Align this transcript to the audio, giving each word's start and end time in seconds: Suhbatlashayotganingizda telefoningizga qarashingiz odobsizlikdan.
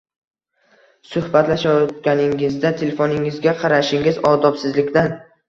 Suhbatlashayotganingizda 1.09 2.73
telefoningizga 2.81 3.55
qarashingiz 3.61 4.21
odobsizlikdan. 4.33 5.15